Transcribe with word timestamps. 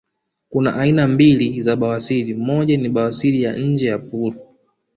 kuna 0.49 0.75
aina 0.75 1.07
mbili 1.07 1.61
za 1.61 1.75
bawasiri 1.75 2.33
moja 2.33 2.77
ni 2.77 2.89
bawasiri 2.89 3.41
ya 3.43 3.55
nje 3.57 3.87
ya 3.87 3.99
puru 3.99 4.39